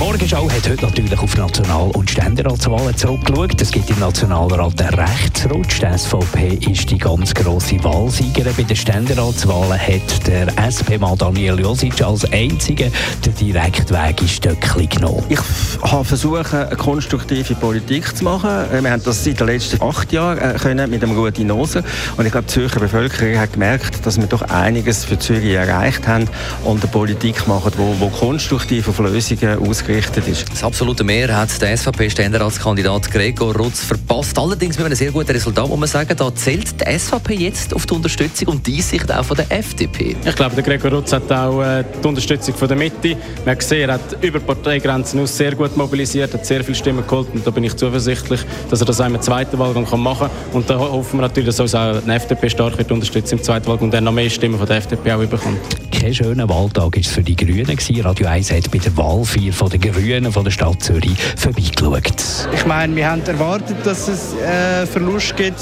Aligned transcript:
Morgenschau 0.00 0.50
hat 0.50 0.66
heute 0.66 0.86
natürlich 0.86 1.18
auf 1.18 1.36
National- 1.36 1.90
und 1.90 2.10
Ständeratswahlen 2.10 2.96
zurückgeschaut. 2.96 3.60
Es 3.60 3.70
gibt 3.70 3.90
im 3.90 3.98
Nationalrat 3.98 4.80
einen 4.80 4.94
Rechtsrutsch. 4.94 5.82
Die 5.82 5.98
SVP 5.98 6.54
ist 6.72 6.90
die 6.90 6.96
ganz 6.96 7.34
grosse 7.34 7.84
Wahlsiegerin. 7.84 8.54
Bei 8.56 8.62
den 8.62 8.76
Ständeratswahlen 8.76 9.78
hat 9.78 10.26
der 10.26 10.48
SP-Mann 10.56 11.18
Daniel 11.18 11.60
Josic 11.60 12.00
als 12.00 12.24
einziger 12.32 12.86
den 13.26 13.34
Direktweg 13.34 14.22
in 14.22 14.28
Stöckli 14.28 14.86
genommen. 14.86 15.22
Ich 15.28 15.38
habe 15.82 16.04
versucht, 16.06 16.54
eine 16.54 16.74
konstruktive 16.76 17.54
Politik 17.54 18.16
zu 18.16 18.24
machen. 18.24 18.48
Wir 18.82 18.90
haben 18.90 19.02
das 19.04 19.22
seit 19.22 19.38
den 19.38 19.48
letzten 19.48 19.82
acht 19.82 20.10
Jahren 20.12 20.38
äh, 20.38 20.54
können 20.54 20.88
mit 20.88 21.04
einem 21.04 21.14
guten 21.14 21.46
Nose. 21.46 21.84
Und 22.16 22.24
ich 22.24 22.32
glaube, 22.32 22.46
die 22.46 22.54
Zürcher 22.54 22.80
Bevölkerung 22.80 23.38
hat 23.38 23.52
gemerkt, 23.52 24.06
dass 24.06 24.18
wir 24.18 24.26
doch 24.26 24.40
einiges 24.48 25.04
für 25.04 25.18
Zürich 25.18 25.52
erreicht 25.52 26.08
haben 26.08 26.26
und 26.64 26.82
eine 26.82 26.90
Politik 26.90 27.46
machen, 27.46 27.72
die, 27.76 28.04
die 28.04 28.10
konstruktiv 28.18 28.88
auf 28.88 28.98
Lösungen 28.98 29.58
ausgerichtet 29.90 30.28
ist. 30.28 30.50
Das 30.50 30.62
absolute 30.62 31.04
Mehr 31.04 31.36
hat 31.36 31.60
der 31.60 31.76
SVP-Ständeratskandidat 31.76 33.10
Gregor 33.10 33.56
Rutz 33.56 33.84
verpasst. 33.84 34.38
Allerdings 34.38 34.76
mit 34.76 34.86
einem 34.86 34.94
sehr 34.94 35.10
guten 35.10 35.30
Resultat, 35.30 35.68
muss 35.68 35.78
man 35.78 35.88
sagen, 35.88 36.14
da 36.16 36.34
zählt 36.34 36.80
die 36.80 36.98
SVP 36.98 37.34
jetzt 37.34 37.74
auf 37.74 37.86
die 37.86 37.94
Unterstützung 37.94 38.48
und 38.48 38.66
die 38.66 38.80
Sicht 38.80 39.10
auch 39.12 39.24
von 39.24 39.36
der 39.36 39.50
FDP. 39.50 40.16
Ich 40.24 40.36
glaube, 40.36 40.54
der 40.54 40.64
Gregor 40.64 40.92
Rutz 40.92 41.12
hat 41.12 41.30
auch 41.32 41.62
äh, 41.62 41.84
die 42.02 42.06
Unterstützung 42.06 42.54
von 42.54 42.68
der 42.68 42.76
Mitte. 42.76 43.16
Man 43.44 43.52
hat 43.52 43.58
gesehen, 43.58 43.88
er 43.88 43.94
hat 43.94 44.22
über 44.22 44.40
Parteigrenzen 44.40 45.20
aus 45.20 45.36
sehr 45.36 45.54
gut 45.54 45.76
mobilisiert, 45.76 46.32
hat 46.34 46.46
sehr 46.46 46.62
viele 46.62 46.76
Stimmen 46.76 47.06
geholt 47.06 47.28
und 47.34 47.46
da 47.46 47.50
bin 47.50 47.64
ich 47.64 47.74
zuversichtlich, 47.74 48.40
dass 48.70 48.80
er 48.80 48.86
das 48.86 49.00
auch 49.00 49.06
im 49.06 49.20
zweiten 49.20 49.58
Wahlgang 49.58 49.86
kann 49.86 50.00
machen 50.00 50.28
kann. 50.28 50.54
Und 50.56 50.70
da 50.70 50.78
hoffen 50.78 51.18
wir 51.18 51.22
natürlich, 51.22 51.48
dass 51.48 51.60
uns 51.60 51.74
auch 51.74 52.00
die 52.00 52.10
FDP 52.10 52.50
stark 52.50 52.78
wird 52.78 52.92
unterstützen 52.92 53.38
im 53.38 53.42
zweiten 53.42 53.66
Wahlgang 53.66 53.86
und 53.86 53.94
dann 53.94 54.04
noch 54.04 54.12
mehr 54.12 54.30
Stimmen 54.30 54.58
von 54.58 54.66
der 54.66 54.76
FDP 54.76 55.12
auch 55.12 55.24
bekommt. 55.24 55.58
Kein 55.90 56.14
schöner 56.14 56.48
Wahltag 56.48 56.84
war 56.84 57.00
es 57.00 57.08
für 57.08 57.22
die 57.22 57.36
Grünen. 57.36 57.66
gewesen. 57.66 58.00
Radio 58.00 58.26
1 58.26 58.52
hat 58.52 58.70
bei 58.70 58.78
der 58.78 58.96
Wahlfeier 58.96 59.52
von 59.52 59.68
der 59.68 59.79
Grünen 59.80 60.32
von 60.32 60.44
der 60.44 60.50
Stadt 60.50 60.82
Zürich 60.82 61.16
vorbeigeschaut. 61.36 62.48
Ich 62.54 62.66
meine, 62.66 62.94
wir 62.94 63.10
haben 63.10 63.22
erwartet, 63.26 63.76
dass 63.84 64.08
es 64.08 64.34
äh, 64.34 64.86
Verlust 64.86 65.36
gibt. 65.36 65.60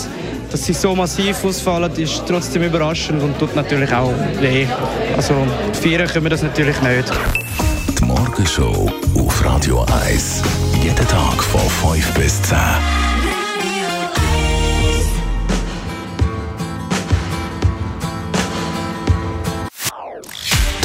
Dass 0.50 0.64
sie 0.64 0.72
so 0.72 0.94
massiv 0.97 1.44
ausfallen, 1.44 1.92
ist 1.97 2.22
trotzdem 2.27 2.62
überraschend 2.62 3.22
und 3.22 3.38
tut 3.38 3.55
natürlich 3.55 3.92
auch 3.92 4.14
weh. 4.41 4.66
Also 5.14 5.34
feiern 5.75 6.08
können 6.08 6.25
wir 6.25 6.30
das 6.30 6.42
natürlich 6.42 6.80
nicht. 6.80 7.12
Die 7.98 8.05
Morgenshow 8.05 8.91
auf 9.14 9.44
Radio 9.44 9.84
1. 10.06 10.42
Jeden 10.82 10.97
Tag 10.97 11.42
von 11.42 11.60
5 11.92 12.14
bis 12.14 12.41
10. 12.42 12.56